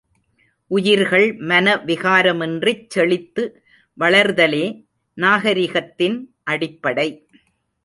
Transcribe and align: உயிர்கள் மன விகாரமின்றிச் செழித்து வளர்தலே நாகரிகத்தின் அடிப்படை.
உயிர்கள் 0.67 1.25
மன 1.41 1.75
விகாரமின்றிச் 1.89 2.87
செழித்து 2.87 3.43
வளர்தலே 3.99 4.65
நாகரிகத்தின் 5.17 6.17
அடிப்படை. 6.43 7.09